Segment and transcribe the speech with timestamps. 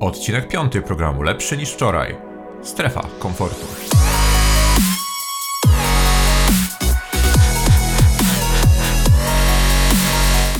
[0.00, 2.16] Odcinek piąty programu Lepszy niż wczoraj.
[2.62, 3.66] Strefa komfortu.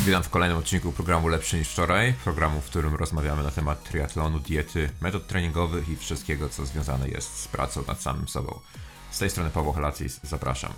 [0.06, 2.14] Witam w kolejnym odcinku programu Lepszy niż wczoraj.
[2.24, 7.41] Programu, w którym rozmawiamy na temat triatlonu, diety, metod treningowych i wszystkiego, co związane jest
[7.41, 8.61] z pracą nad samym sobą.
[9.11, 10.73] Z tej strony Paweł Halacis, zapraszam.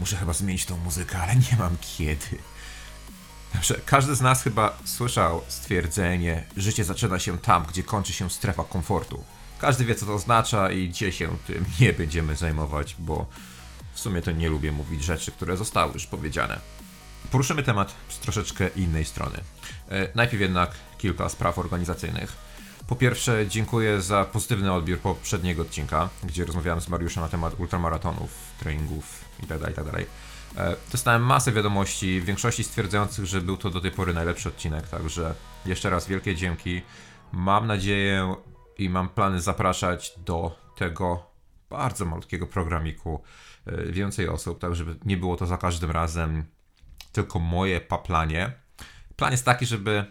[0.00, 2.38] Muszę chyba zmienić tą muzykę, ale nie mam kiedy.
[3.54, 8.64] Dobrze, każdy z nas chyba słyszał stwierdzenie, życie zaczyna się tam, gdzie kończy się strefa
[8.64, 9.24] komfortu.
[9.60, 13.26] Każdy wie, co to oznacza i dzisiaj się tym nie będziemy zajmować, bo
[13.92, 16.60] w sumie to nie lubię mówić rzeczy, które zostały już powiedziane.
[17.30, 19.38] Poruszymy temat z troszeczkę innej strony.
[19.90, 22.36] E, najpierw jednak kilka spraw organizacyjnych.
[22.86, 28.30] Po pierwsze, dziękuję za pozytywny odbiór poprzedniego odcinka, gdzie rozmawiałem z Mariuszem na temat ultramaratonów,
[28.60, 29.68] treningów itd.
[29.68, 30.04] itd.
[30.56, 34.88] E, dostałem masę wiadomości, w większości stwierdzających, że był to do tej pory najlepszy odcinek,
[34.88, 35.34] także
[35.66, 36.82] jeszcze raz wielkie dzięki.
[37.32, 38.34] Mam nadzieję
[38.78, 41.26] i mam plany zapraszać do tego
[41.70, 43.22] bardzo malutkiego programiku
[43.66, 46.44] e, więcej osób, tak żeby nie było to za każdym razem
[47.12, 48.52] tylko moje paplanie.
[49.16, 50.04] Plan jest taki, żeby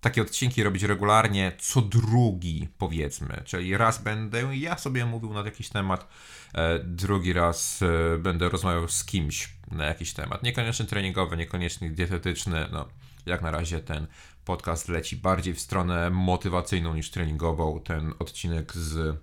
[0.00, 5.68] takie odcinki robić regularnie, co drugi powiedzmy, czyli raz będę ja sobie mówił na jakiś
[5.68, 6.08] temat,
[6.54, 12.68] e, drugi raz e, będę rozmawiał z kimś na jakiś temat, niekoniecznie treningowy, niekoniecznie dietetyczny,
[12.72, 12.88] no
[13.26, 14.06] jak na razie ten
[14.44, 19.16] podcast leci bardziej w stronę motywacyjną niż treningową, ten odcinek z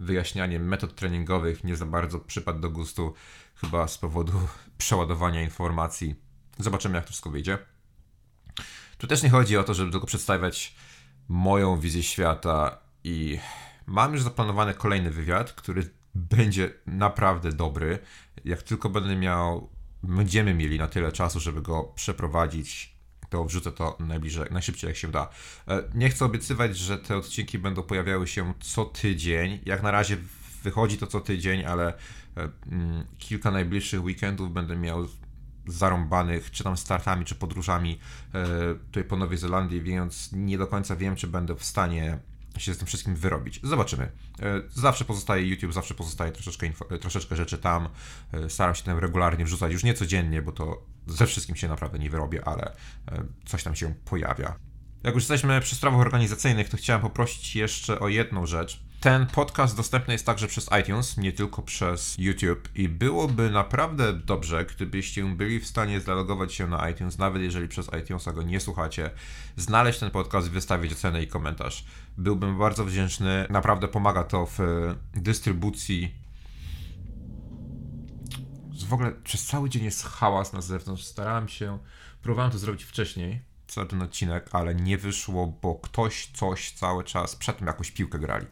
[0.00, 3.14] wyjaśnianiem metod treningowych nie za bardzo przypadł do gustu,
[3.54, 4.32] chyba z powodu
[4.78, 6.14] przeładowania informacji.
[6.58, 7.58] Zobaczymy jak to wszystko wyjdzie.
[9.00, 10.74] Tu też nie chodzi o to, żeby tylko przedstawiać
[11.28, 13.38] moją wizję świata i
[13.86, 17.98] mam już zaplanowany kolejny wywiad, który będzie naprawdę dobry.
[18.44, 19.70] Jak tylko będę miał,
[20.02, 22.94] będziemy mieli na tyle czasu, żeby go przeprowadzić,
[23.30, 25.28] to wrzucę to najbliżej, najszybciej jak się da.
[25.68, 29.60] E, nie chcę obiecywać, że te odcinki będą pojawiały się co tydzień.
[29.66, 30.16] Jak na razie
[30.62, 31.94] wychodzi to co tydzień, ale
[32.36, 35.06] e, mm, kilka najbliższych weekendów będę miał
[35.72, 37.98] zarąbanych, czy tam startami, czy podróżami
[38.34, 42.18] e, tutaj po Nowej Zelandii, więc nie do końca wiem, czy będę w stanie
[42.58, 43.60] się z tym wszystkim wyrobić.
[43.62, 44.04] Zobaczymy.
[44.04, 47.88] E, zawsze pozostaje YouTube, zawsze pozostaje troszeczkę, info, troszeczkę rzeczy tam.
[48.32, 51.98] E, staram się tam regularnie wrzucać, już nie codziennie, bo to ze wszystkim się naprawdę
[51.98, 52.72] nie wyrobię, ale
[53.44, 54.56] coś tam się pojawia.
[55.02, 58.82] Jak już jesteśmy przy sprawach organizacyjnych, to chciałem poprosić jeszcze o jedną rzecz.
[59.00, 64.64] Ten podcast dostępny jest także przez iTunes, nie tylko przez YouTube i byłoby naprawdę dobrze,
[64.64, 69.10] gdybyście byli w stanie zalogować się na iTunes, nawet jeżeli przez iTunesa go nie słuchacie,
[69.56, 71.84] znaleźć ten podcast, wystawić ocenę i komentarz.
[72.18, 74.58] Byłbym bardzo wdzięczny, naprawdę pomaga to w
[75.14, 76.14] dystrybucji.
[78.88, 81.78] W ogóle przez cały dzień jest hałas na zewnątrz, starałem się,
[82.22, 87.36] próbowałem to zrobić wcześniej, cały ten odcinek, ale nie wyszło, bo ktoś coś cały czas,
[87.36, 88.46] przed tym jakąś piłkę grali.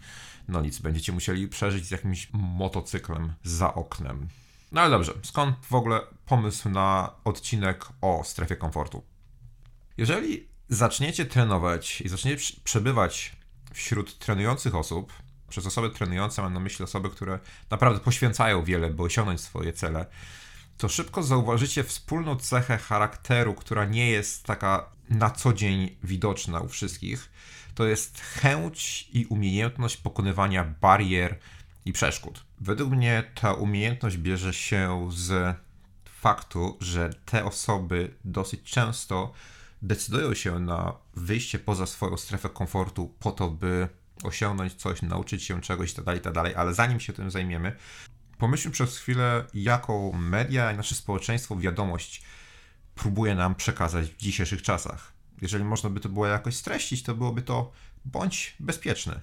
[0.48, 4.28] No nic, będziecie musieli przeżyć z jakimś motocyklem za oknem.
[4.72, 9.02] No ale dobrze, skąd w ogóle pomysł na odcinek o strefie komfortu?
[9.96, 13.36] Jeżeli zaczniecie trenować i zaczniecie przebywać
[13.72, 15.12] wśród trenujących osób,
[15.48, 17.38] przez osoby trenujące mam na myśli osoby, które
[17.70, 20.06] naprawdę poświęcają wiele, by osiągnąć swoje cele,
[20.78, 26.68] to szybko zauważycie wspólną cechę charakteru, która nie jest taka na co dzień widoczna u
[26.68, 27.30] wszystkich,
[27.78, 31.38] to jest chęć i umiejętność pokonywania barier
[31.84, 32.44] i przeszkód.
[32.60, 35.56] Według mnie ta umiejętność bierze się z
[36.04, 39.32] faktu, że te osoby dosyć często
[39.82, 43.88] decydują się na wyjście poza swoją strefę komfortu po to, by
[44.22, 47.76] osiągnąć coś, nauczyć się czegoś itd., tak itd., tak ale zanim się tym zajmiemy,
[48.38, 52.22] pomyślmy przez chwilę, jaką media i nasze społeczeństwo wiadomość
[52.94, 57.42] próbuje nam przekazać w dzisiejszych czasach jeżeli można by to było jakoś streścić, to byłoby
[57.42, 57.72] to
[58.04, 59.20] bądź bezpieczny.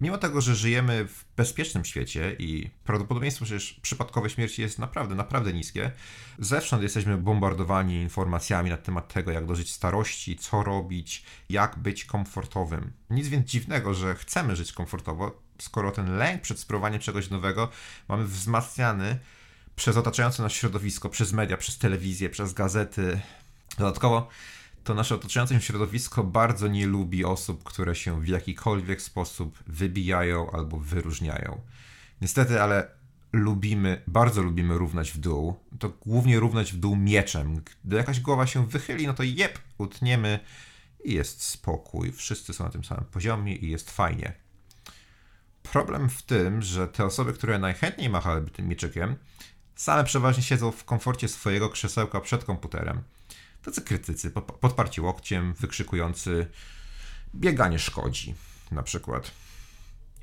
[0.00, 5.52] Mimo tego, że żyjemy w bezpiecznym świecie i prawdopodobieństwo, że przypadkowe śmierci jest naprawdę, naprawdę
[5.52, 5.90] niskie,
[6.38, 12.92] zewsząd jesteśmy bombardowani informacjami na temat tego, jak dożyć starości, co robić, jak być komfortowym.
[13.10, 17.68] Nic więc dziwnego, że chcemy żyć komfortowo, skoro ten lęk przed spróbowaniem czegoś nowego
[18.08, 19.18] mamy wzmacniany
[19.76, 23.20] przez otaczające nas środowisko, przez media, przez telewizję, przez gazety.
[23.78, 24.28] Dodatkowo
[24.88, 30.50] to nasze otaczające się środowisko bardzo nie lubi osób, które się w jakikolwiek sposób wybijają
[30.50, 31.60] albo wyróżniają.
[32.20, 32.90] Niestety, ale
[33.32, 35.54] lubimy, bardzo lubimy równać w dół.
[35.78, 37.62] To głównie równać w dół mieczem.
[37.84, 40.40] Gdy jakaś głowa się wychyli, no to jep, utniemy
[41.04, 42.12] i jest spokój.
[42.12, 44.32] Wszyscy są na tym samym poziomie i jest fajnie.
[45.62, 49.16] Problem w tym, że te osoby, które najchętniej machałyby tym mieczykiem,
[49.76, 53.02] same przeważnie siedzą w komforcie swojego krzesełka przed komputerem
[53.62, 56.46] tacy krytycy, podparci łokciem, wykrzykujący
[57.34, 58.34] bieganie szkodzi.
[58.70, 59.30] na przykład.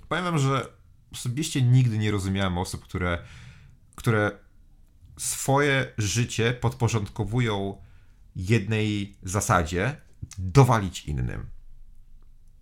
[0.10, 0.68] Powiem wam, że
[1.12, 3.24] osobiście nigdy nie rozumiałem osób, które,
[3.96, 4.32] które
[5.18, 7.82] swoje życie podporządkowują
[8.36, 10.02] jednej zasadzie
[10.38, 11.50] dowalić innym.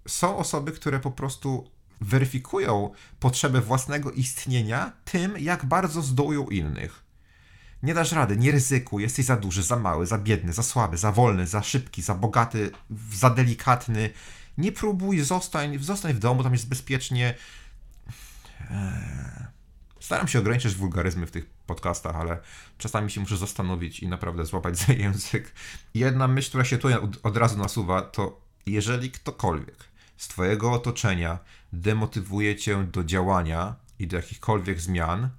[0.08, 1.72] Są osoby, które po prostu
[2.02, 7.03] weryfikują potrzebę własnego istnienia tym, jak bardzo zdołują innych.
[7.84, 11.12] Nie dasz rady, nie ryzykuj, jesteś za duży, za mały, za biedny, za słaby, za
[11.12, 12.72] wolny, za szybki, za bogaty,
[13.12, 14.10] za delikatny.
[14.58, 17.36] Nie próbuj, zostań, zostań w domu, tam jest bezpiecznie.
[18.72, 19.54] Eee.
[20.00, 22.40] Staram się ograniczyć wulgaryzmy w tych podcastach, ale
[22.78, 25.54] czasami się muszę zastanowić i naprawdę złapać za język.
[25.94, 26.88] Jedna myśl, która się tu
[27.24, 29.78] od razu nasuwa, to jeżeli ktokolwiek
[30.18, 31.40] z Twojego otoczenia
[31.74, 35.30] demotywuje Cię do działania i do jakichkolwiek zmian,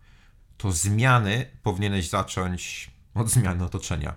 [0.64, 4.14] to zmiany powinieneś zacząć od zmiany otoczenia.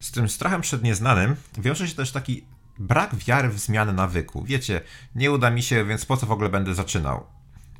[0.00, 2.44] Z tym strachem przed nieznanym wiąże się też taki
[2.78, 4.44] brak wiary w zmianę nawyku.
[4.44, 4.80] Wiecie,
[5.14, 7.26] nie uda mi się, więc po co w ogóle będę zaczynał?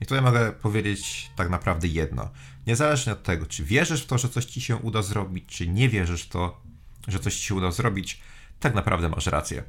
[0.00, 2.30] I tutaj mogę powiedzieć tak naprawdę jedno.
[2.66, 5.88] Niezależnie od tego, czy wierzysz w to, że coś ci się uda zrobić, czy nie
[5.88, 6.60] wierzysz w to,
[7.08, 8.20] że coś ci się uda zrobić,
[8.60, 9.62] tak naprawdę masz rację.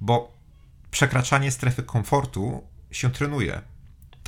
[0.00, 0.32] Bo
[0.90, 3.62] przekraczanie strefy komfortu się trenuje.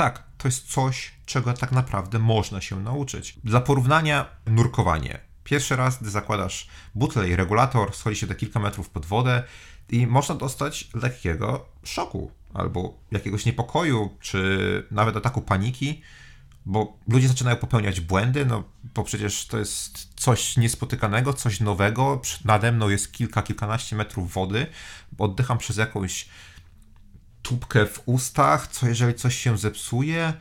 [0.00, 3.38] Tak, to jest coś, czego tak naprawdę można się nauczyć.
[3.44, 5.20] Dla porównania, nurkowanie.
[5.44, 9.42] Pierwszy raz, gdy zakładasz butlę i regulator, schodzi się do kilka metrów pod wodę
[9.88, 16.02] i można dostać lekkiego szoku albo jakiegoś niepokoju, czy nawet ataku paniki,
[16.66, 18.64] bo ludzie zaczynają popełniać błędy, no
[18.94, 22.22] bo przecież to jest coś niespotykanego, coś nowego.
[22.44, 24.66] Nade mną jest kilka, kilkanaście metrów wody,
[25.18, 26.28] oddycham przez jakąś
[27.42, 30.32] tubkę w ustach, co jeżeli coś się zepsuje,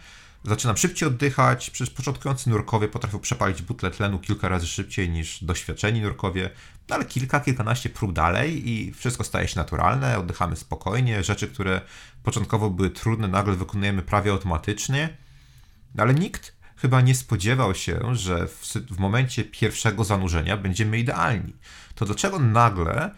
[0.44, 1.70] zaczynam szybciej oddychać.
[1.70, 6.50] Przecież początkujący nurkowie potrafią przepalić butlę tlenu kilka razy szybciej niż doświadczeni nurkowie,
[6.90, 11.24] no ale kilka, kilkanaście prób dalej i wszystko staje się naturalne, oddychamy spokojnie.
[11.24, 11.82] Rzeczy, które
[12.24, 15.18] początkowo były trudne, nagle wykonujemy prawie automatycznie.
[15.96, 21.54] No ale nikt chyba nie spodziewał się, że w, w momencie pierwszego zanurzenia będziemy idealni.
[21.96, 23.12] To dlaczego nagle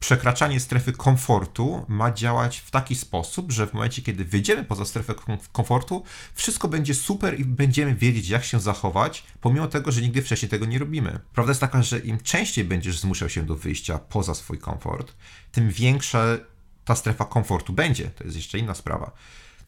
[0.00, 5.14] przekraczanie strefy komfortu ma działać w taki sposób, że w momencie, kiedy wyjdziemy poza strefę
[5.52, 6.02] komfortu,
[6.34, 10.66] wszystko będzie super i będziemy wiedzieć, jak się zachować, pomimo tego, że nigdy wcześniej tego
[10.66, 11.18] nie robimy.
[11.34, 15.12] Prawda jest taka, że im częściej będziesz zmuszał się do wyjścia poza swój komfort,
[15.52, 16.24] tym większa
[16.84, 18.10] ta strefa komfortu będzie.
[18.10, 19.06] To jest jeszcze inna sprawa.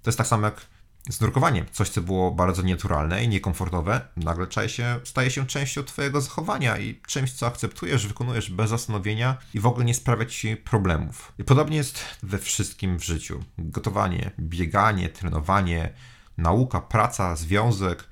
[0.02, 0.66] To jest tak samo jak
[1.10, 6.78] Znurkowanie, coś co było bardzo nienaturalne i niekomfortowe, nagle się, staje się częścią Twojego zachowania
[6.78, 11.32] i czymś, co akceptujesz, wykonujesz bez zastanowienia i w ogóle nie sprawia Ci problemów.
[11.38, 13.44] I podobnie jest we wszystkim w życiu.
[13.58, 15.92] Gotowanie, bieganie, trenowanie,
[16.38, 18.04] nauka, praca, związek,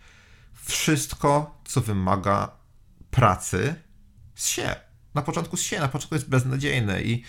[0.64, 2.50] wszystko, co wymaga
[3.10, 3.74] pracy,
[4.34, 4.76] z się.
[5.14, 7.22] Na początku z się, na początku jest beznadziejne i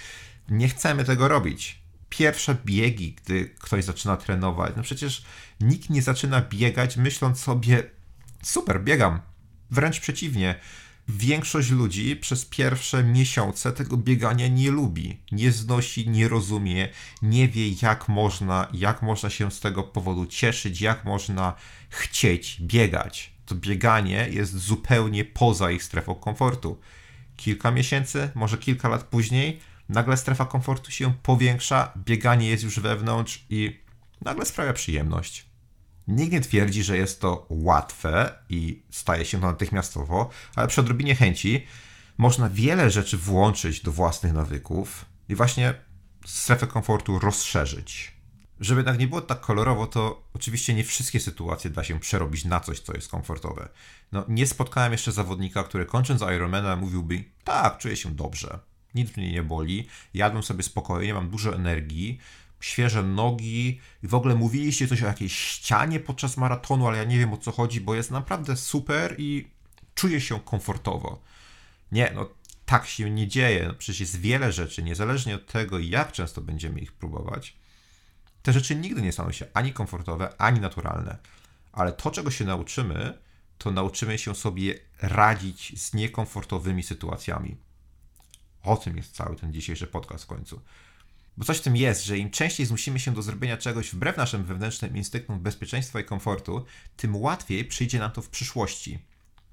[0.50, 4.74] nie chcemy tego robić pierwsze biegi, gdy ktoś zaczyna trenować.
[4.77, 5.24] No przecież
[5.62, 7.83] nikt nie zaczyna biegać myśląc sobie,
[8.44, 9.19] super, biegam.
[9.71, 10.56] Wręcz przeciwnie.
[11.09, 16.89] Większość ludzi przez pierwsze miesiące tego biegania nie lubi, nie znosi, nie rozumie,
[17.21, 21.54] nie wie jak można, jak można się z tego powodu cieszyć, jak można
[21.89, 23.31] chcieć biegać.
[23.45, 26.80] To bieganie jest zupełnie poza ich strefą komfortu.
[27.38, 29.59] Kilka miesięcy, może kilka lat później
[29.89, 33.81] nagle strefa komfortu się powiększa, bieganie jest już wewnątrz i
[34.21, 35.45] nagle sprawia przyjemność.
[36.07, 41.16] Nikt nie twierdzi, że jest to łatwe i staje się to natychmiastowo, ale przy odrobinie
[41.16, 41.68] chęci
[42.18, 45.73] można wiele rzeczy włączyć do własnych nawyków i właśnie
[46.26, 48.18] strefę komfortu rozszerzyć.
[48.59, 52.59] Żeby jednak nie było tak kolorowo, to oczywiście nie wszystkie sytuacje da się przerobić na
[52.59, 53.69] coś, co jest komfortowe.
[54.12, 58.59] No, nie spotkałem jeszcze zawodnika, który kończąc Ironmana mówiłby, tak, czuję się dobrze
[58.97, 62.19] nic mnie nie boli, jadłem sobie spokojnie, mam dużo energii,
[62.59, 67.18] świeże nogi i w ogóle mówiliście coś o jakiejś ścianie podczas maratonu, ale ja nie
[67.18, 69.47] wiem o co chodzi, bo jest naprawdę super i
[69.95, 71.21] czuję się komfortowo.
[71.92, 72.30] Nie, no
[72.66, 73.68] tak się nie dzieje.
[73.68, 77.57] No, przecież jest wiele rzeczy, niezależnie od tego, jak często będziemy ich próbować.
[78.42, 81.18] Te rzeczy nigdy nie staną się ani komfortowe, ani naturalne.
[81.71, 83.18] Ale to, czego się nauczymy,
[83.57, 87.57] to nauczymy się sobie radzić z niekomfortowymi sytuacjami.
[88.68, 90.62] O tym jest cały ten dzisiejszy podcast w końcu.
[91.38, 94.44] Bo coś w tym jest, że im częściej zmusimy się do zrobienia czegoś wbrew naszym
[94.44, 96.66] wewnętrznym instynktom bezpieczeństwa i komfortu,
[96.97, 99.00] tym łatwiej przyjdzie nam to w przyszłości.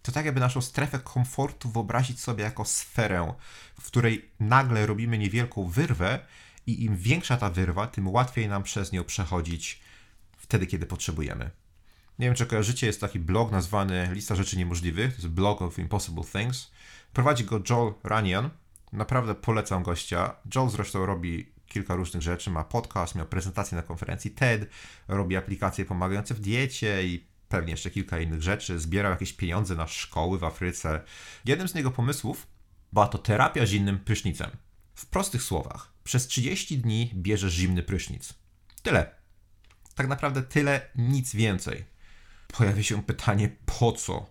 [0.03, 3.35] To tak, jakby naszą strefę komfortu wyobrazić sobie jako sferę,
[3.81, 6.19] w której nagle robimy niewielką wyrwę,
[6.67, 9.81] i im większa ta wyrwa, tym łatwiej nam przez nią przechodzić
[10.37, 11.51] wtedy, kiedy potrzebujemy.
[12.19, 15.79] Nie wiem, czy kojarzycie, jest taki blog nazwany Lista Rzeczy Niemożliwych, to jest blog of
[15.79, 16.71] Impossible Things.
[17.13, 18.51] Prowadzi go Joel Runyon,
[18.95, 20.37] Naprawdę polecam gościa.
[20.55, 22.51] Joel zresztą robi kilka różnych rzeczy.
[22.51, 24.71] Ma podcast, miał prezentację na konferencji TED,
[25.09, 28.79] robi aplikacje pomagające w diecie i pewnie jeszcze kilka innych rzeczy.
[28.79, 31.01] Zbierał jakieś pieniądze na szkoły w Afryce.
[31.45, 32.47] Jednym z jego pomysłów
[32.93, 34.51] była to terapia zimnym prysznicem.
[34.95, 38.35] W prostych słowach, przez 30 dni bierzesz zimny prysznic.
[38.83, 39.11] Tyle.
[39.95, 41.85] Tak naprawdę tyle, nic więcej.
[42.47, 44.27] Pojawia się pytanie, po co?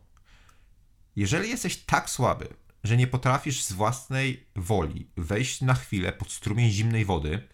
[1.15, 2.47] Jeżeli jesteś tak słaby,
[2.83, 7.47] że nie potrafisz z własnej woli wejść na chwilę pod strumień zimnej wody,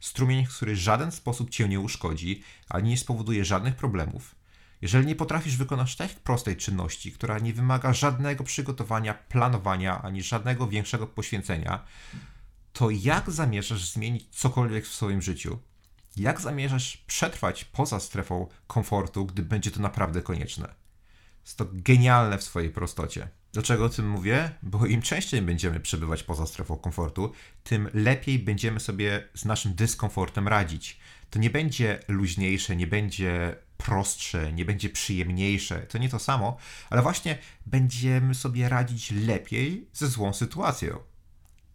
[0.00, 4.34] strumień, który w żaden sposób cię nie uszkodzi, ani nie spowoduje żadnych problemów,
[4.82, 10.68] jeżeli nie potrafisz wykonać tak prostej czynności, która nie wymaga żadnego przygotowania, planowania, ani żadnego
[10.68, 11.84] większego poświęcenia,
[12.72, 15.58] to jak zamierzasz zmienić cokolwiek w swoim życiu?
[16.16, 20.74] Jak zamierzasz przetrwać poza strefą komfortu, gdy będzie to naprawdę konieczne?
[21.44, 23.28] Jest to genialne w swojej prostocie.
[23.52, 24.50] Dlaczego o tym mówię?
[24.62, 27.32] Bo im częściej będziemy przebywać poza strefą komfortu,
[27.64, 31.00] tym lepiej będziemy sobie z naszym dyskomfortem radzić.
[31.30, 35.78] To nie będzie luźniejsze, nie będzie prostsze, nie będzie przyjemniejsze.
[35.80, 36.56] To nie to samo,
[36.90, 41.09] ale właśnie będziemy sobie radzić lepiej ze złą sytuacją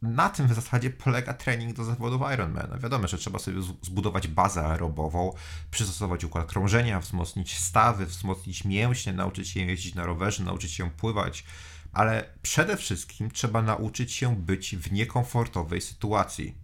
[0.05, 2.77] na tym w zasadzie polega trening do zawodów Ironmana.
[2.77, 5.33] Wiadomo, że trzeba sobie zbudować bazę aerobową,
[5.71, 11.45] przystosować układ krążenia, wzmocnić stawy, wzmocnić mięśnie, nauczyć się jeździć na rowerze, nauczyć się pływać,
[11.93, 16.55] ale przede wszystkim trzeba nauczyć się być w niekomfortowej sytuacji.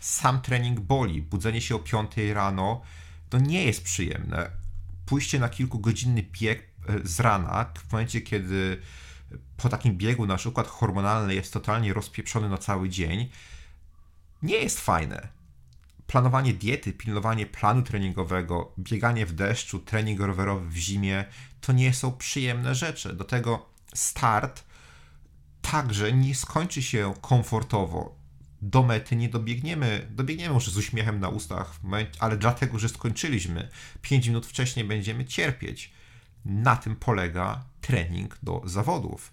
[0.00, 2.82] Sam trening boli, budzenie się o 5 rano
[3.30, 4.50] to nie jest przyjemne.
[5.06, 8.82] Pójście na kilkugodzinny bieg e, z rana, w momencie kiedy
[9.56, 13.28] po takim biegu nasz układ hormonalny jest totalnie rozpieprzony na cały dzień,
[14.42, 15.28] nie jest fajne.
[16.06, 21.24] Planowanie diety, pilnowanie planu treningowego, bieganie w deszczu, trening rowerowy w zimie
[21.60, 23.12] to nie są przyjemne rzeczy.
[23.12, 24.64] Do tego start
[25.62, 28.18] także nie skończy się komfortowo.
[28.62, 31.80] Do mety nie dobiegniemy, dobiegniemy może z uśmiechem na ustach,
[32.18, 33.68] ale dlatego, że skończyliśmy.
[34.02, 35.92] 5 minut wcześniej będziemy cierpieć.
[36.48, 39.32] Na tym polega trening do zawodów.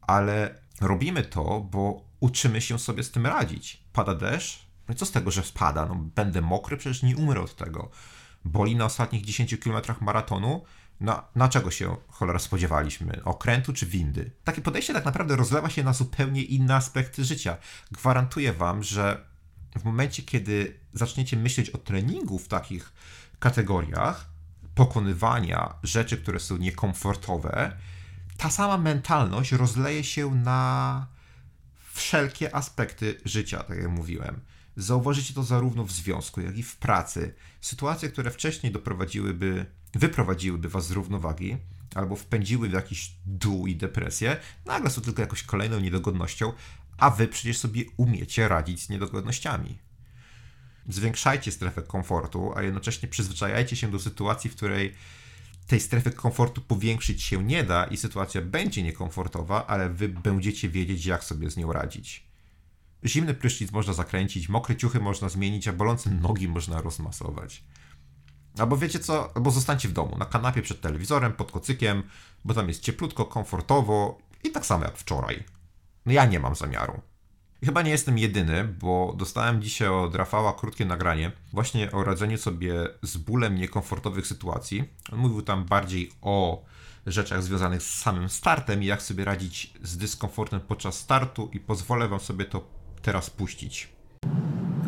[0.00, 3.82] Ale robimy to, bo uczymy się sobie z tym radzić.
[3.92, 4.66] Pada deszcz?
[4.88, 5.86] No i co z tego, że spada?
[5.86, 7.90] No, będę mokry, przecież nie umrę od tego.
[8.44, 10.64] Boli na ostatnich 10 km maratonu?
[11.00, 13.24] Na, na czego się cholera spodziewaliśmy?
[13.24, 14.30] Okrętu czy windy?
[14.44, 17.56] Takie podejście tak naprawdę rozlewa się na zupełnie inne aspekty życia.
[17.92, 19.24] Gwarantuję Wam, że
[19.78, 22.92] w momencie, kiedy zaczniecie myśleć o treningu w takich
[23.38, 24.33] kategoriach,
[24.74, 27.76] pokonywania rzeczy, które są niekomfortowe,
[28.36, 31.06] ta sama mentalność rozleje się na
[31.92, 34.40] wszelkie aspekty życia, tak jak mówiłem.
[34.76, 37.34] Zauważycie to zarówno w związku, jak i w pracy.
[37.60, 41.56] Sytuacje, które wcześniej doprowadziłyby, wyprowadziłyby was z równowagi,
[41.94, 46.52] albo wpędziły w jakiś dół i depresję, nagle są tylko jakąś kolejną niedogodnością,
[46.98, 49.78] a wy przecież sobie umiecie radzić z niedogodnościami.
[50.88, 54.94] Zwiększajcie strefę komfortu, a jednocześnie przyzwyczajajcie się do sytuacji, w której
[55.66, 61.06] tej strefy komfortu powiększyć się nie da i sytuacja będzie niekomfortowa, ale wy będziecie wiedzieć,
[61.06, 62.26] jak sobie z nią radzić.
[63.04, 67.64] Zimny prysznic można zakręcić, mokre ciuchy można zmienić, a bolące nogi można rozmasować.
[68.58, 72.02] Albo wiecie co, albo zostańcie w domu, na kanapie przed telewizorem, pod kocykiem,
[72.44, 75.44] bo tam jest cieplutko, komfortowo i tak samo jak wczoraj.
[76.06, 77.00] No ja nie mam zamiaru.
[77.64, 82.74] Chyba nie jestem jedyny, bo dostałem dzisiaj od Rafała krótkie nagranie właśnie o radzeniu sobie
[83.02, 84.84] z bólem niekomfortowych sytuacji.
[85.12, 86.64] On mówił tam bardziej o
[87.06, 92.08] rzeczach związanych z samym startem i jak sobie radzić z dyskomfortem podczas startu i pozwolę
[92.08, 92.64] Wam sobie to
[93.02, 93.88] teraz puścić.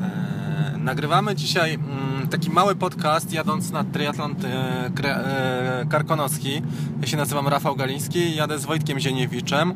[0.03, 6.63] E, nagrywamy dzisiaj mm, taki mały podcast jadąc na triatlon e, e, karkonoski.
[7.01, 9.75] Ja się nazywam Rafał Galiński i jadę z Wojtkiem Zieniewiczem.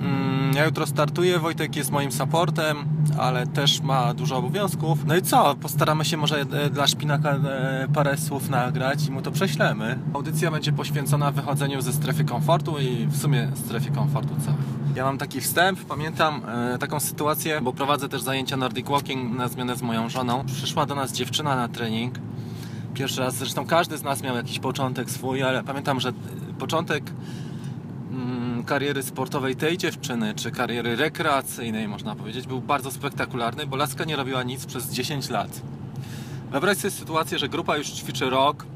[0.00, 2.84] Mm, ja jutro startuję, Wojtek jest moim supportem,
[3.18, 5.04] ale też ma dużo obowiązków.
[5.06, 5.54] No i co?
[5.54, 9.98] Postaramy się może e, dla Szpinaka e, parę słów nagrać i mu to prześlemy.
[10.14, 14.60] Audycja będzie poświęcona wychodzeniu ze strefy komfortu i w sumie strefie komfortu całej.
[14.96, 16.42] Ja mam taki wstęp, pamiętam
[16.74, 20.44] e, taką sytuację, bo prowadzę też zajęcia Nordic Walking na zmianę z moją żoną.
[20.46, 22.14] Przyszła do nas dziewczyna na trening.
[22.94, 26.12] Pierwszy raz, zresztą każdy z nas miał jakiś początek swój, ale pamiętam, że
[26.58, 27.04] początek
[28.62, 34.16] kariery sportowej tej dziewczyny, czy kariery rekreacyjnej, można powiedzieć, był bardzo spektakularny, bo laska nie
[34.16, 35.60] robiła nic przez 10 lat.
[36.50, 38.66] Wyobraź sobie sytuację, że grupa już ćwiczy rok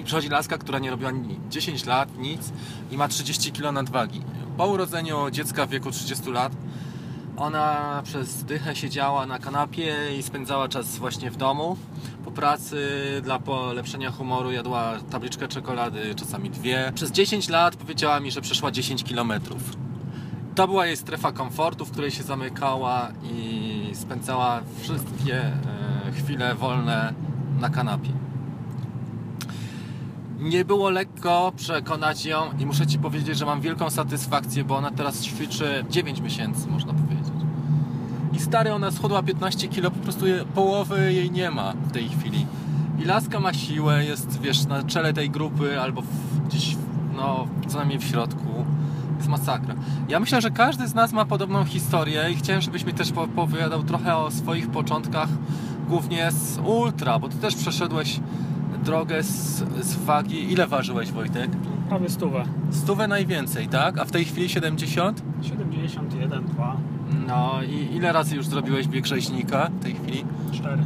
[0.00, 1.10] i przychodzi laska, która nie robiła
[1.48, 2.52] 10 lat, nic
[2.90, 4.22] i ma 30 kg nadwagi.
[4.56, 6.52] Po urodzeniu dziecka w wieku 30 lat
[7.36, 11.76] ona przez dychę siedziała na kanapie i spędzała czas właśnie w domu.
[12.24, 12.78] Po pracy
[13.22, 16.92] dla polepszenia humoru jadła tabliczkę czekolady, czasami dwie.
[16.94, 19.32] Przez 10 lat powiedziała mi, że przeszła 10 km.
[20.54, 26.54] To była jej strefa komfortu, w której się zamykała i i spędzała wszystkie e, chwile
[26.54, 27.14] wolne
[27.60, 28.25] na kanapie.
[30.38, 34.90] Nie było lekko przekonać ją i muszę Ci powiedzieć, że mam wielką satysfakcję, bo ona
[34.90, 37.26] teraz ćwiczy 9 miesięcy, można powiedzieć.
[38.32, 42.08] I stary, ona schudła 15 kg, po prostu je, połowy jej nie ma w tej
[42.08, 42.46] chwili.
[42.98, 46.76] I laska ma siłę, jest wiesz, na czele tej grupy albo w, gdzieś,
[47.16, 48.64] no, co najmniej w środku.
[49.16, 49.74] Jest masakra.
[50.08, 53.22] Ja myślę, że każdy z nas ma podobną historię i chciałem, żebyś mi też po-
[53.22, 55.28] opowiadał trochę o swoich początkach,
[55.88, 58.20] głównie z ultra, bo ty też przeszedłeś
[58.86, 60.52] drogę z, z wagi.
[60.52, 61.50] Ile ważyłeś, Wojtek?
[61.88, 62.44] Prawie stówę.
[62.70, 63.98] Stówę najwięcej, tak?
[63.98, 65.22] A w tej chwili 70?
[65.42, 66.76] 71, 2,
[67.26, 70.24] No i ile razy już zrobiłeś bieg rzeźnika w tej chwili?
[70.52, 70.84] 4.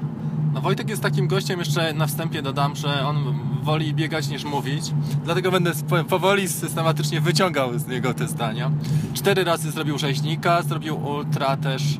[0.54, 3.16] No Wojtek jest takim gościem, jeszcze na wstępie dodam, że on
[3.62, 5.72] woli biegać niż mówić, dlatego będę
[6.08, 8.70] powoli systematycznie wyciągał z niego te zdania.
[9.14, 11.98] Cztery razy zrobił rzeźnika, zrobił ultra też.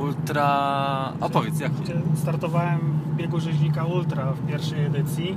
[0.00, 1.12] Ultra...
[1.20, 1.72] Opowiedz, jak...
[2.22, 5.36] Startowałem biegu rzeźnika Ultra w pierwszej edycji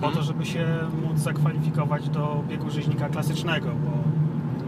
[0.00, 0.66] po to, żeby się
[1.08, 3.90] móc zakwalifikować do biegu rzeźnika klasycznego, bo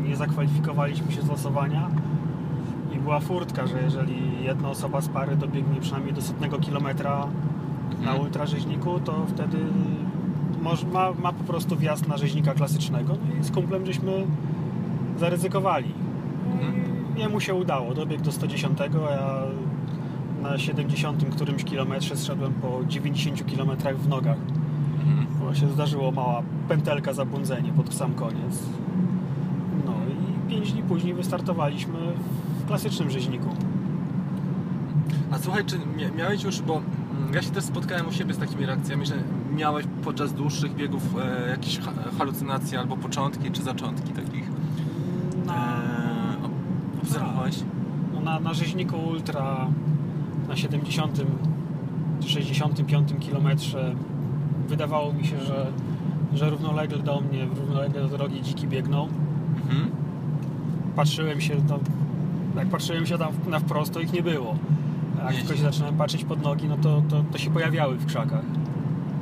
[0.08, 1.88] nie zakwalifikowaliśmy się z losowania
[2.94, 7.26] i była furtka, że jeżeli jedna osoba z pary dobiegnie przynajmniej do setnego kilometra
[7.90, 8.20] na Mhm.
[8.20, 9.58] ultra rzeźniku, to wtedy
[10.92, 13.12] ma, ma po prostu wjazd na rzeźnika klasycznego.
[13.28, 14.26] No i z kumplem żeśmy
[15.18, 15.92] zaryzykowali.
[16.46, 16.60] No
[17.16, 19.42] i jemu się udało, dobiegł do 110, a ja
[20.42, 24.36] na 70 którymś kilometrze zszedłem po 90 kilometrach w nogach.
[25.06, 25.26] Mhm.
[25.40, 28.62] Bo się zdarzyło mała pętelka zabłądzenie pod sam koniec.
[29.86, 29.92] No
[30.46, 31.98] i 5 dni później wystartowaliśmy
[32.62, 33.48] w klasycznym rzeźniku.
[35.30, 38.38] A słuchaj, czy mia- miałeś już, bo mm, ja się też spotkałem u siebie z
[38.38, 39.14] takimi reakcjami, że
[39.56, 41.02] miałeś podczas dłuższych biegów
[41.46, 44.50] e, jakieś ha- halucynacje albo początki czy zaczątki takich?
[45.46, 47.58] Na, E, ob- obserwowałeś?
[48.14, 49.66] no na, na rzeźniku ultra
[50.52, 51.20] na 70
[52.20, 53.94] czy 65 kilometrze
[54.68, 55.66] wydawało mi się, że,
[56.34, 59.08] że równolegle do mnie, równolegle do drogi dziki biegną.
[59.62, 59.90] Mhm.
[60.96, 61.78] patrzyłem się, no,
[62.56, 64.56] jak patrzyłem się tam na wprost, to ich nie było.
[65.20, 68.06] A Jak tylko się zaczynałem patrzeć pod nogi, no to, to, to się pojawiały w
[68.06, 68.44] krzakach.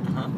[0.09, 0.29] Aha.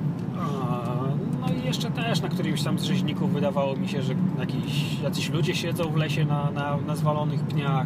[1.41, 5.29] No i jeszcze też na którymś tam z rzeźników wydawało mi się, że jakiś, jacyś
[5.29, 7.85] ludzie siedzą w lesie na, na, na zwalonych pniach.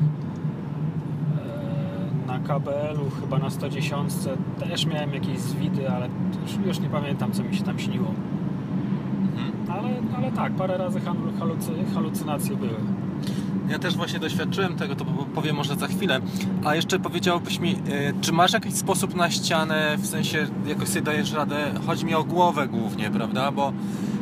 [2.47, 4.13] KBL-u, chyba na 110
[4.59, 6.09] też miałem jakieś zwidy, ale
[6.43, 8.11] już, już nie pamiętam, co mi się tam śniło.
[9.37, 9.51] Mhm.
[9.79, 12.75] Ale, ale tak, parę razy halu- halucy, halucynacje były.
[13.69, 15.05] Ja też właśnie doświadczyłem tego, to
[15.35, 16.19] powiem może za chwilę.
[16.65, 21.01] A jeszcze powiedziałbyś mi, e, czy masz jakiś sposób na ścianę, w sensie jakoś sobie
[21.01, 21.71] dajesz radę?
[21.87, 23.51] Chodzi mi o głowę głównie, prawda?
[23.51, 23.73] Bo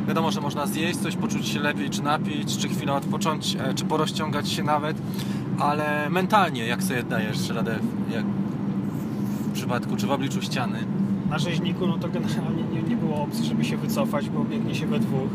[0.08, 3.84] wiadomo, że można zjeść coś, poczuć się lepiej, czy napić, czy chwilę odpocząć, e, czy
[3.84, 4.96] porozciągać się nawet,
[5.58, 7.78] ale mentalnie jak sobie dajesz radę
[8.10, 8.24] jak
[9.48, 10.78] w przypadku, czy w obliczu ściany?
[11.30, 14.86] Na rzeźniku no to generalnie nie, nie było opcji, żeby się wycofać, bo biegnie się
[14.86, 15.30] we dwóch.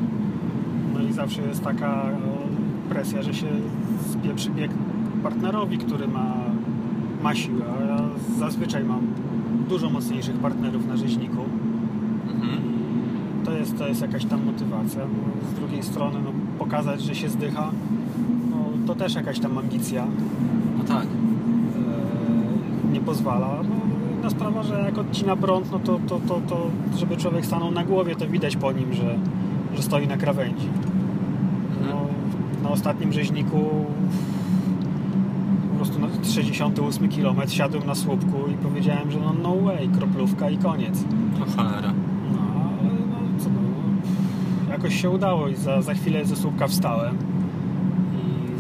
[0.93, 3.47] No i zawsze jest taka o, presja, że się
[4.11, 4.71] spieprzy bieg
[5.23, 6.35] partnerowi, który ma,
[7.23, 7.65] ma siłę.
[7.79, 7.99] A ja
[8.39, 9.01] zazwyczaj mam
[9.69, 11.45] dużo mocniejszych partnerów na rzeźniku.
[12.27, 12.61] Mhm.
[13.45, 15.01] To jest, to jest jakaś tam motywacja.
[15.01, 18.30] No, z drugiej strony no, pokazać, że się zdycha, no,
[18.91, 20.05] to też jakaś tam ambicja.
[20.77, 21.03] No tak.
[21.03, 23.47] e, nie pozwala.
[23.47, 23.75] No,
[24.17, 27.83] inna sprawa, że jak odcina prąd, no to, to, to, to żeby człowiek stanął na
[27.83, 29.17] głowie, to widać po nim, że,
[29.75, 30.67] że stoi na krawędzi.
[31.89, 32.05] No,
[32.63, 33.85] na ostatnim rzeźniku
[35.69, 40.49] po prostu na 68 km siadłem na słupku i powiedziałem, że no, no way, kroplówka
[40.49, 41.03] i koniec.
[41.39, 41.93] No cholera.
[42.33, 42.39] No,
[42.79, 47.30] ale no, co no, jakoś się udało i za, za chwilę ze słupka wstałem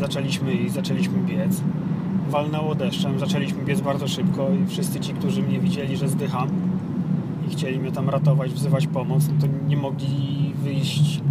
[0.01, 1.61] zaczęliśmy, i zaczęliśmy biec.
[2.29, 6.49] Walnęło deszczem, zaczęliśmy biec bardzo szybko i wszyscy ci, którzy mnie widzieli, że zdycham
[7.47, 11.21] i chcieli mnie tam ratować, wzywać pomoc, no to nie mogli wyjść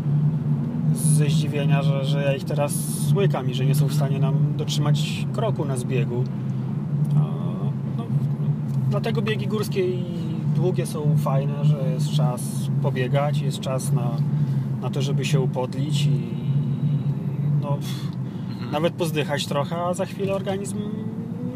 [0.95, 2.73] ze zdziwienia, że, że ja ich teraz
[3.09, 6.25] słykam i że nie są w stanie nam dotrzymać kroku na zbiegu.
[7.97, 8.05] No,
[8.91, 10.05] dlatego biegi górskie i
[10.57, 12.43] długie są fajne, że jest czas
[12.83, 14.11] pobiegać, jest czas na,
[14.83, 16.40] na to, żeby się upodlić i.
[18.71, 20.79] nawet pozdychać trochę, a za chwilę organizm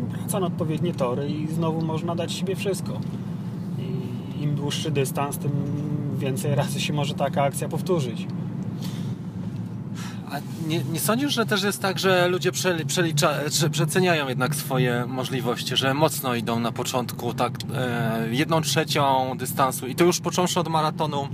[0.09, 3.00] wraca na odpowiednie tory i znowu można dać siebie wszystko.
[3.79, 5.53] I im dłuższy dystans, tym
[6.18, 8.27] więcej razy się może taka akcja powtórzyć.
[10.31, 13.35] A nie, nie sądzisz, że też jest tak, że ludzie przeli, przelicza,
[13.70, 19.94] przeceniają jednak swoje możliwości, że mocno idą na początku tak e, jedną trzecią dystansu i
[19.94, 21.29] to już począwszy od maratonu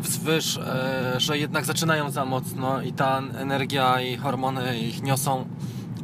[0.00, 5.46] wzwyż, e, że jednak zaczynają za mocno i ta energia i hormony ich niosą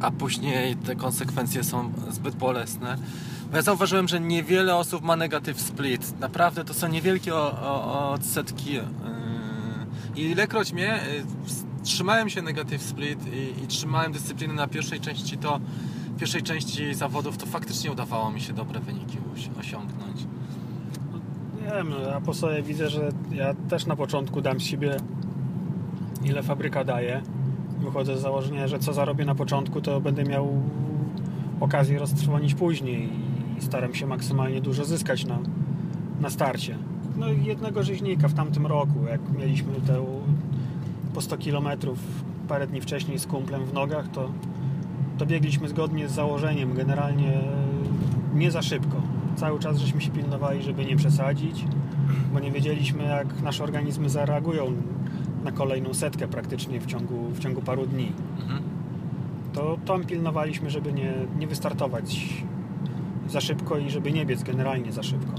[0.01, 2.97] a później te konsekwencje są zbyt bolesne.
[3.51, 6.19] Bo ja zauważyłem, że niewiele osób ma negatyw split.
[6.19, 8.79] Naprawdę to są niewielkie odsetki.
[10.15, 10.99] I ilekroć mnie
[11.83, 15.59] trzymałem się negatyw split i, i trzymałem dyscypliny na pierwszej części, to
[16.19, 19.17] pierwszej części zawodów to faktycznie udawało mi się dobre wyniki
[19.59, 20.08] osiągnąć.
[21.69, 24.97] Nie wiem, ja po sobie widzę, że ja też na początku dam z siebie
[26.23, 27.21] ile fabryka daje.
[27.79, 30.61] Wychodzę z założenia, że co zarobię na początku, to będę miał
[31.59, 33.09] okazję roztrwonić później
[33.57, 35.39] i staram się maksymalnie dużo zyskać na,
[36.19, 36.77] na starcie.
[37.17, 40.05] No jednego rzeźnika w tamtym roku, jak mieliśmy te
[41.13, 41.67] po 100 km
[42.47, 44.29] parę dni wcześniej z kumplem w nogach, to,
[45.17, 47.41] to biegliśmy zgodnie z założeniem, generalnie
[48.33, 49.08] nie za szybko.
[49.39, 51.65] Cały czas żeśmy się pilnowali, żeby nie przesadzić,
[52.33, 54.73] bo nie wiedzieliśmy, jak nasze organizmy zareagują
[55.43, 58.11] na kolejną setkę praktycznie w ciągu, w ciągu paru dni.
[58.41, 58.63] Mhm.
[59.53, 62.39] To tam pilnowaliśmy, żeby nie, nie wystartować
[63.27, 65.33] za szybko i żeby nie biec generalnie za szybko.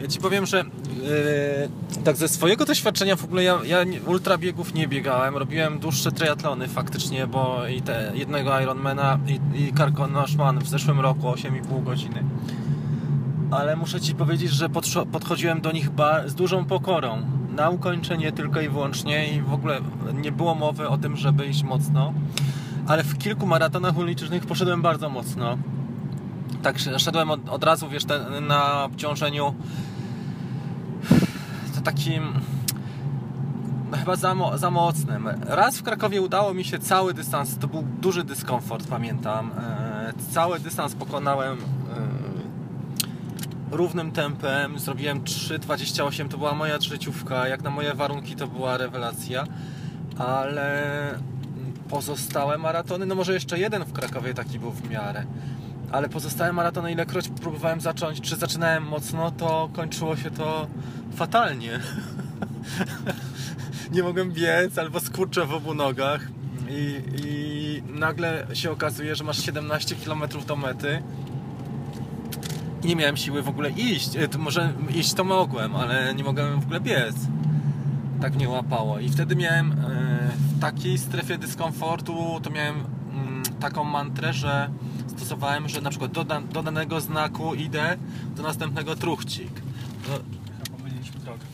[0.00, 4.88] Ja Ci powiem, że yy, tak ze swojego doświadczenia w ogóle ja, ja ultrabiegów nie
[4.88, 11.00] biegałem, robiłem dłuższe triatlony faktycznie, bo i te jednego Ironmana i, i Karkonoszman w zeszłym
[11.00, 12.24] roku 8,5 godziny.
[13.50, 14.68] Ale muszę Ci powiedzieć, że
[15.12, 15.88] podchodziłem do nich
[16.26, 17.22] z dużą pokorą
[17.56, 19.80] na ukończenie tylko i wyłącznie i w ogóle
[20.14, 22.12] nie było mowy o tym, żeby iść mocno.
[22.86, 25.58] Ale w kilku maratonach ulicznych poszedłem bardzo mocno.
[26.62, 29.54] Tak, szedłem od, od razu, wiesz, ten, na obciążeniu
[31.80, 32.32] takim
[33.90, 35.28] no chyba za, za mocnym.
[35.46, 39.50] Raz w Krakowie udało mi się cały dystans, to był duży dyskomfort, pamiętam.
[39.58, 41.64] E, cały dystans pokonałem e,
[43.76, 49.44] równym tempem, zrobiłem 3,28, to była moja życiówka, jak na moje warunki to była rewelacja,
[50.18, 50.90] ale
[51.88, 55.24] pozostałe maratony, no może jeszcze jeden w Krakowie taki był w miarę,
[55.92, 60.66] ale pozostałe maratony, ilekroć próbowałem zacząć, czy zaczynałem mocno, to kończyło się to
[61.14, 61.80] fatalnie.
[63.92, 66.28] nie mogłem biec, albo skurczę w obu nogach
[66.68, 71.02] i, i nagle się okazuje, że masz 17 km do mety
[72.82, 74.16] i nie miałem siły w ogóle iść.
[74.16, 77.16] E, to może iść to mogłem, ale nie mogłem w ogóle biec.
[78.20, 78.98] Tak mnie łapało.
[78.98, 79.76] I wtedy miałem e,
[80.36, 84.70] w takiej strefie dyskomfortu, to miałem mm, taką mantrę, że
[85.16, 87.96] stosowałem, że na przykład do, do danego znaku idę,
[88.36, 89.52] do następnego truchcik.
[90.06, 90.20] To...
[90.76, 91.44] Pomyliliśmy drogę.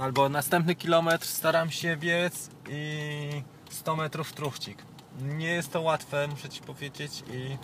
[0.00, 4.78] Albo następny kilometr staram się biec i 100 metrów truchcik.
[5.20, 7.56] Nie jest to łatwe, muszę Ci powiedzieć i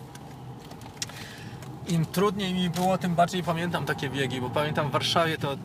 [1.92, 5.56] im trudniej mi było, tym bardziej pamiętam takie biegi, bo pamiętam w Warszawie to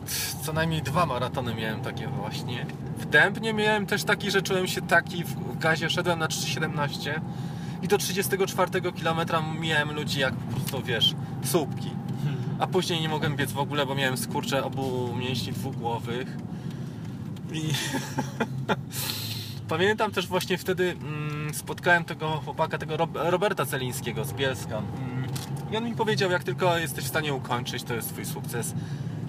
[0.42, 2.66] co najmniej dwa maratony miałem takie właśnie.
[2.98, 7.20] W Dębnie miałem też taki, że czułem się taki, w gazie szedłem na 3,17
[7.84, 9.20] i do 34 km
[9.60, 11.90] miałem ludzi jak po prostu, wiesz, słupki.
[12.58, 16.36] A później nie mogłem biec w ogóle, bo miałem skurcze obu mięśni dwugłowych.
[17.52, 17.62] I
[19.68, 24.78] pamiętam też właśnie wtedy mm, spotkałem tego chłopaka, tego Roberta Celińskiego z Bielska.
[24.78, 25.26] Mm,
[25.72, 28.74] I on mi powiedział, jak tylko jesteś w stanie ukończyć, to jest twój sukces.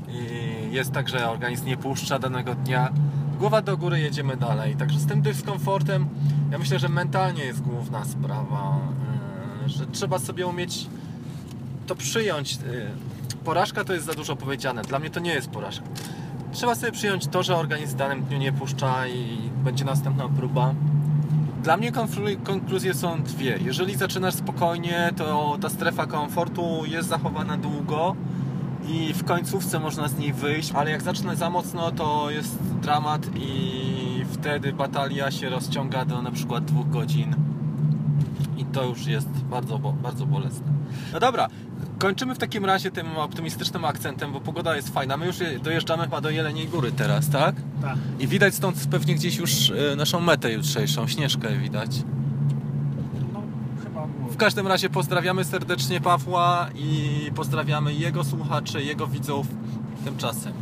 [0.09, 2.91] I jest tak, że organizm nie puszcza danego dnia
[3.35, 4.75] głowa do góry, jedziemy dalej.
[4.75, 6.07] Także z tym dyskomfortem,
[6.51, 8.79] ja myślę, że mentalnie jest główna sprawa,
[9.65, 10.87] e, że trzeba sobie umieć
[11.87, 12.53] to przyjąć.
[12.53, 12.57] E,
[13.43, 14.81] porażka to jest za dużo powiedziane.
[14.81, 15.85] Dla mnie to nie jest porażka.
[16.51, 20.73] Trzeba sobie przyjąć to, że organizm w danym dniu nie puszcza i będzie następna próba.
[21.63, 21.91] Dla mnie
[22.43, 23.59] konkluzje są dwie.
[23.65, 28.15] Jeżeli zaczynasz spokojnie, to ta strefa komfortu jest zachowana długo
[28.87, 33.27] i w końcówce można z niej wyjść, ale jak zacznę za mocno, to jest dramat
[33.35, 37.35] i wtedy batalia się rozciąga do na przykład dwóch godzin
[38.57, 40.67] i to już jest bardzo, bardzo bolesne.
[41.13, 41.47] No dobra,
[41.99, 45.17] kończymy w takim razie tym optymistycznym akcentem, bo pogoda jest fajna.
[45.17, 47.55] My już dojeżdżamy chyba do Jeleniej Góry teraz, tak?
[47.81, 47.97] Tak.
[48.19, 51.91] I widać stąd pewnie gdzieś już e, naszą metę jutrzejszą, Śnieżkę widać.
[54.35, 59.47] W każdym razie pozdrawiamy serdecznie Pawła i pozdrawiamy jego słuchaczy, jego widzów
[60.05, 60.53] tymczasem.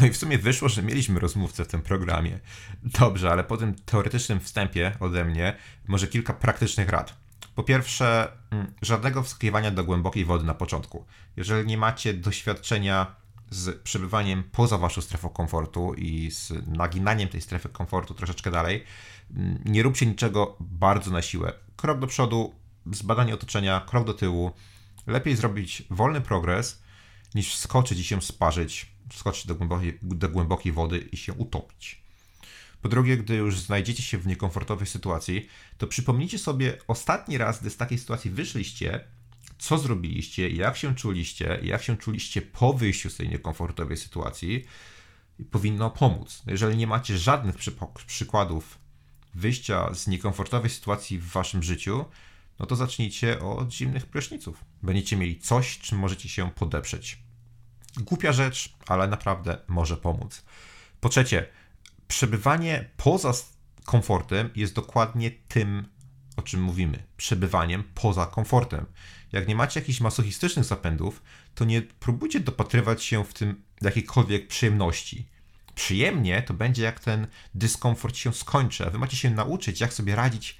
[0.00, 2.38] No i w sumie wyszło, że mieliśmy rozmówcę w tym programie.
[2.82, 5.56] Dobrze, ale po tym teoretycznym wstępie ode mnie
[5.88, 7.14] może kilka praktycznych rad.
[7.54, 11.04] Po pierwsze, mm, żadnego wskakiwania do głębokiej wody na początku.
[11.36, 13.06] Jeżeli nie macie doświadczenia
[13.52, 18.84] z przebywaniem poza waszą strefą komfortu i z naginaniem tej strefy komfortu troszeczkę dalej,
[19.30, 22.54] mm, nie róbcie niczego bardzo na siłę krok do przodu,
[22.92, 24.52] zbadanie otoczenia, krok do tyłu.
[25.06, 26.82] Lepiej zrobić wolny progres,
[27.34, 32.02] niż skoczyć i się sparzyć, skoczyć do głębokiej, do głębokiej wody i się utopić.
[32.82, 37.70] Po drugie, gdy już znajdziecie się w niekomfortowej sytuacji, to przypomnijcie sobie ostatni raz, gdy
[37.70, 39.04] z takiej sytuacji wyszliście,
[39.62, 44.64] co zrobiliście, jak się czuliście, jak się czuliście po wyjściu z tej niekomfortowej sytuacji,
[45.50, 46.42] powinno pomóc.
[46.46, 47.56] Jeżeli nie macie żadnych
[48.06, 48.78] przykładów
[49.34, 52.04] wyjścia z niekomfortowej sytuacji w waszym życiu,
[52.58, 54.64] no to zacznijcie od zimnych pryszniców.
[54.82, 57.18] Będziecie mieli coś, czym możecie się podeprzeć.
[57.96, 60.44] Głupia rzecz, ale naprawdę może pomóc.
[61.00, 61.46] Po trzecie,
[62.08, 63.32] przebywanie poza
[63.84, 65.88] komfortem jest dokładnie tym,
[66.36, 67.02] o czym mówimy.
[67.16, 68.86] Przebywaniem poza komfortem.
[69.32, 71.22] Jak nie macie jakichś masochistycznych zapędów,
[71.54, 75.26] to nie próbujcie dopatrywać się w tym jakiejkolwiek przyjemności.
[75.74, 80.16] Przyjemnie to będzie jak ten dyskomfort się skończy, a wy macie się nauczyć, jak sobie
[80.16, 80.58] radzić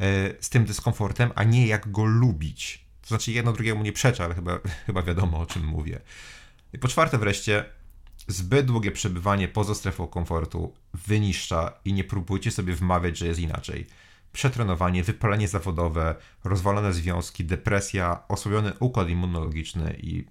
[0.00, 2.84] e, z tym dyskomfortem, a nie jak go lubić.
[3.02, 6.00] To znaczy jedno drugiemu nie przecza, ale chyba, chyba wiadomo o czym mówię.
[6.72, 7.64] I po czwarte wreszcie,
[8.28, 13.86] zbyt długie przebywanie poza strefą komfortu wyniszcza i nie próbujcie sobie wmawiać, że jest inaczej.
[14.32, 16.14] Przetrenowanie, wypalenie zawodowe,
[16.44, 20.26] rozwalone związki, depresja, osłabiony układ immunologiczny i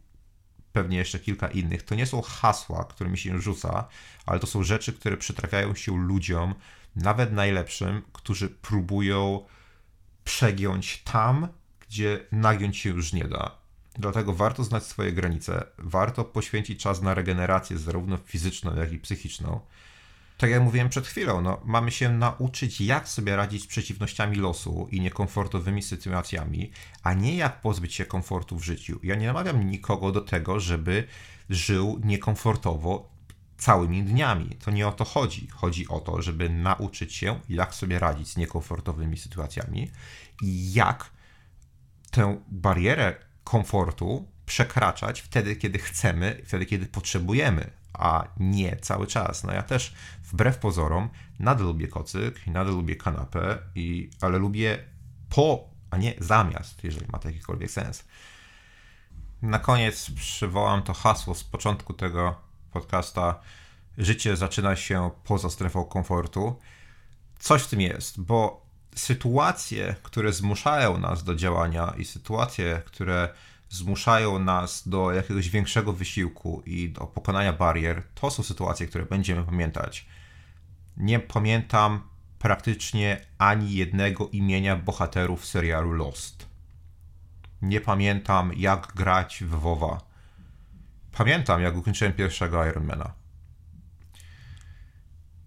[0.73, 1.83] pewnie jeszcze kilka innych.
[1.83, 3.87] To nie są hasła, którymi się rzuca,
[4.25, 6.55] ale to są rzeczy, które przytrafiają się ludziom,
[6.95, 9.45] nawet najlepszym, którzy próbują
[10.23, 11.47] przegiąć tam,
[11.79, 13.61] gdzie nagiąć się już nie da.
[13.93, 19.59] Dlatego warto znać swoje granice, warto poświęcić czas na regenerację, zarówno fizyczną, jak i psychiczną.
[20.41, 24.87] Tak jak mówiłem przed chwilą, no, mamy się nauczyć, jak sobie radzić z przeciwnościami losu
[24.91, 26.71] i niekomfortowymi sytuacjami,
[27.03, 28.99] a nie jak pozbyć się komfortu w życiu.
[29.03, 31.07] Ja nie namawiam nikogo do tego, żeby
[31.49, 33.11] żył niekomfortowo
[33.57, 34.49] całymi dniami.
[34.49, 35.47] To nie o to chodzi.
[35.47, 39.91] Chodzi o to, żeby nauczyć się, jak sobie radzić z niekomfortowymi sytuacjami
[40.41, 41.11] i jak
[42.11, 49.43] tę barierę komfortu przekraczać wtedy, kiedy chcemy, wtedy, kiedy potrzebujemy, a nie cały czas.
[49.43, 51.09] No ja też wbrew pozorom
[51.39, 54.79] nadal lubię kocyk nadal lubię kanapę, i, ale lubię
[55.29, 58.03] po, a nie zamiast, jeżeli ma to jakikolwiek sens.
[59.41, 62.35] Na koniec przywołam to hasło z początku tego
[62.71, 63.39] podcasta.
[63.97, 66.59] Życie zaczyna się poza strefą komfortu.
[67.39, 73.29] Coś w tym jest, bo sytuacje, które zmuszają nas do działania i sytuacje, które
[73.71, 79.43] zmuszają nas do jakiegoś większego wysiłku i do pokonania barier, to są sytuacje, które będziemy
[79.43, 80.05] pamiętać.
[80.97, 82.01] Nie pamiętam
[82.39, 86.47] praktycznie ani jednego imienia bohaterów serialu Lost.
[87.61, 90.01] Nie pamiętam, jak grać w WoWa.
[91.11, 93.13] Pamiętam, jak ukończyłem pierwszego Ironmana.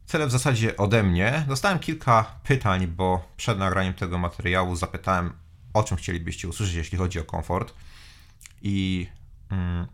[0.06, 1.44] Tyle w zasadzie ode mnie.
[1.48, 5.32] Dostałem kilka pytań, bo przed nagraniem tego materiału zapytałem,
[5.74, 7.74] o czym chcielibyście usłyszeć, jeśli chodzi o komfort.
[8.64, 9.06] I
[9.50, 9.86] mm,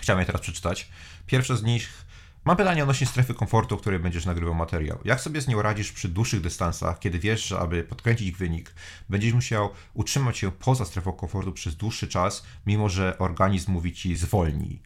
[0.00, 0.88] chciałem je teraz przeczytać.
[1.26, 2.04] Pierwsze z nich.
[2.44, 4.98] Mam pytanie odnośnie strefy komfortu, w której będziesz nagrywał materiał.
[5.04, 8.74] Jak sobie z nią radzisz przy dłuższych dystansach, kiedy wiesz, że aby podkręcić wynik,
[9.08, 14.16] będziesz musiał utrzymać się poza strefą komfortu przez dłuższy czas, mimo że organizm mówi ci
[14.16, 14.82] zwolnij.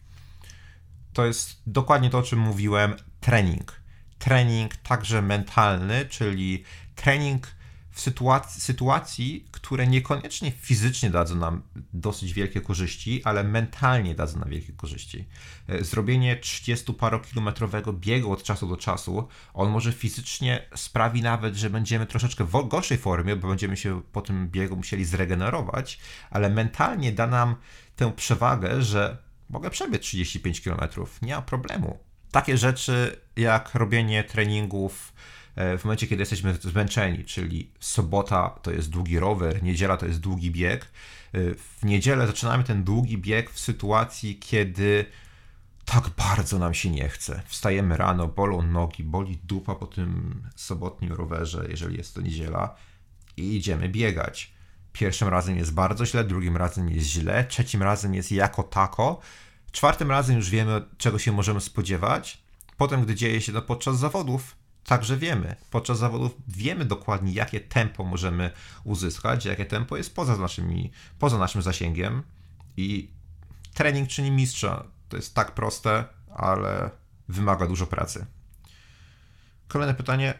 [1.13, 2.95] To jest dokładnie to, o czym mówiłem.
[3.19, 3.81] Trening.
[4.19, 6.63] Trening także mentalny, czyli
[6.95, 7.54] trening
[7.95, 11.61] w sytuacji, sytuacji, które niekoniecznie fizycznie dadzą nam
[11.93, 15.25] dosyć wielkie korzyści, ale mentalnie dadzą nam wielkie korzyści.
[15.67, 22.05] E, zrobienie 30-parokilometrowego biegu od czasu do czasu, on może fizycznie sprawi nawet, że będziemy
[22.05, 27.27] troszeczkę w gorszej formie, bo będziemy się po tym biegu musieli zregenerować, ale mentalnie da
[27.27, 27.55] nam
[27.95, 29.17] tę przewagę, że
[29.49, 30.79] mogę przebiec 35 km,
[31.21, 31.99] nie ma problemu.
[32.31, 35.13] Takie rzeczy jak robienie treningów
[35.55, 40.51] w momencie, kiedy jesteśmy zmęczeni, czyli sobota to jest długi rower, niedziela to jest długi
[40.51, 40.85] bieg.
[41.33, 45.05] E, w niedzielę zaczynamy ten długi bieg w sytuacji, kiedy
[45.85, 47.41] tak bardzo nam się nie chce.
[47.45, 52.75] Wstajemy rano, bolą nogi, boli dupa po tym sobotnim rowerze, jeżeli jest to niedziela,
[53.37, 54.53] i idziemy biegać.
[54.93, 59.19] Pierwszym razem jest bardzo źle, drugim razem jest źle, trzecim razem jest jako tako,
[59.71, 62.41] czwartym razem już wiemy, czego się możemy spodziewać.
[62.77, 65.55] Potem, gdy dzieje się to podczas zawodów, także wiemy.
[65.71, 68.51] Podczas zawodów wiemy dokładnie, jakie tempo możemy
[68.83, 72.23] uzyskać, jakie tempo jest poza, naszymi, poza naszym zasięgiem
[72.77, 73.11] i
[73.73, 74.85] trening czyni mistrza.
[75.09, 76.91] To jest tak proste, ale
[77.27, 78.25] wymaga dużo pracy.
[79.67, 80.33] Kolejne pytanie.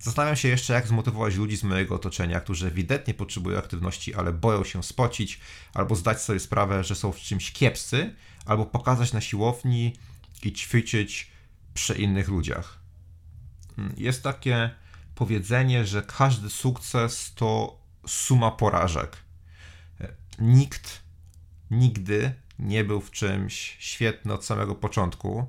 [0.00, 4.64] Zastanawiam się jeszcze, jak zmotywować ludzi z mojego otoczenia, którzy ewidentnie potrzebują aktywności, ale boją
[4.64, 5.40] się spocić,
[5.74, 8.14] albo zdać sobie sprawę, że są w czymś kiepscy,
[8.46, 9.96] albo pokazać na siłowni
[10.42, 11.30] i ćwiczyć
[11.74, 12.83] przy innych ludziach.
[13.96, 14.70] Jest takie
[15.14, 19.16] powiedzenie, że każdy sukces to suma porażek.
[20.38, 21.02] Nikt
[21.70, 25.46] nigdy nie był w czymś świetny od samego początku.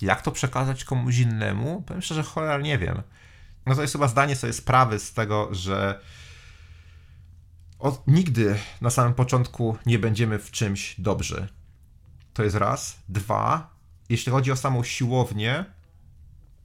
[0.00, 1.82] Jak to przekazać komuś innemu?
[1.82, 3.02] Powiem szczerze, cholera nie wiem.
[3.66, 6.00] No to jest chyba zdanie sobie sprawy z tego, że
[7.78, 11.48] od, nigdy na samym początku nie będziemy w czymś dobrzy.
[12.34, 13.02] To jest raz.
[13.08, 13.74] Dwa,
[14.08, 15.64] jeśli chodzi o samą siłownię,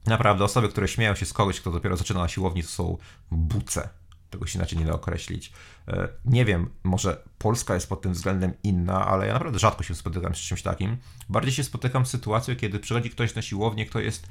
[0.08, 2.98] naprawdę osoby, które śmieją się z kogoś, kto dopiero zaczyna na siłowni, to są
[3.32, 3.89] buce.
[4.30, 5.54] Tego się inaczej nie da określić.
[5.88, 9.96] E, Nie wiem, może Polska jest pod tym względem inna, ale ja naprawdę rzadko się
[9.96, 10.98] spotykam z czymś takim.
[11.30, 14.28] Bardziej się spotykam z sytuacją, kiedy przychodzi ktoś na siłownię, kto jest,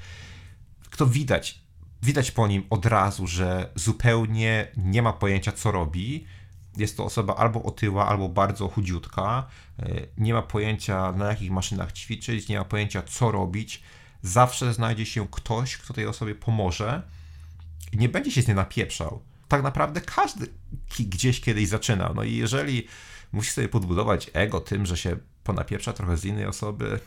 [0.90, 1.60] kto widać,
[2.02, 6.26] widać po nim od razu, że zupełnie nie ma pojęcia, co robi.
[6.76, 9.46] Jest to osoba albo otyła, albo bardzo chudziutka.
[9.78, 9.84] E,
[10.18, 13.82] Nie ma pojęcia, na jakich maszynach ćwiczyć, nie ma pojęcia, co robić.
[14.24, 17.02] Zawsze znajdzie się ktoś, kto tej osobie pomoże
[17.92, 19.22] i nie będzie się z niej napieprzał.
[19.48, 20.46] Tak naprawdę każdy
[20.98, 22.12] gdzieś kiedyś zaczyna.
[22.14, 22.88] No i jeżeli
[23.32, 27.00] musi sobie podbudować ego tym, że się ponapieprza trochę z innej osoby,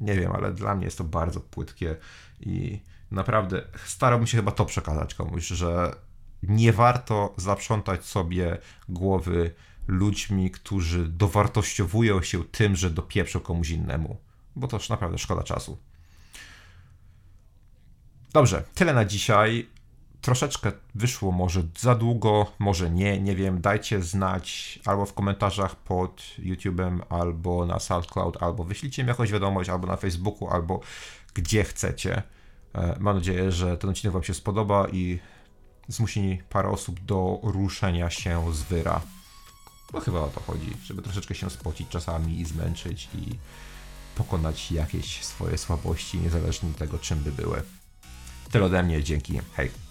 [0.00, 1.96] nie wiem, ale dla mnie jest to bardzo płytkie
[2.40, 5.96] i naprawdę starałbym się chyba to przekazać komuś, że
[6.42, 8.58] nie warto zaprzątać sobie
[8.88, 9.54] głowy
[9.86, 14.16] ludźmi, którzy dowartościowują się tym, że dopieprzą komuś innemu,
[14.56, 15.78] bo to już naprawdę szkoda czasu.
[18.34, 19.68] Dobrze, tyle na dzisiaj.
[20.20, 23.60] Troszeczkę wyszło może za długo, może nie, nie wiem.
[23.60, 29.70] Dajcie znać albo w komentarzach pod YouTube'em, albo na SoundCloud, albo wyślijcie mi jakąś wiadomość,
[29.70, 30.80] albo na Facebooku, albo
[31.34, 32.22] gdzie chcecie.
[32.72, 35.18] E, Mam nadzieję, że ten odcinek Wam się spodoba i
[35.88, 39.00] zmusi parę osób do ruszenia się z wyra.
[39.92, 43.38] Bo chyba o to chodzi, żeby troszeczkę się spocić czasami i zmęczyć i
[44.14, 47.62] pokonać jakieś swoje słabości, niezależnie od tego, czym by były.
[48.54, 49.83] Tyle ode mnie, dzięki, hej.